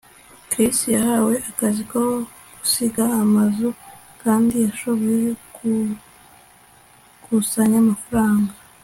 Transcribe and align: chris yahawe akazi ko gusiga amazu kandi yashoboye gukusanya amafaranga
chris 0.49 0.77
yahawe 0.95 1.33
akazi 1.49 1.81
ko 1.91 1.99
gusiga 2.59 3.03
amazu 3.23 3.67
kandi 4.23 4.53
yashoboye 4.65 5.27
gukusanya 5.53 7.77
amafaranga 7.85 8.53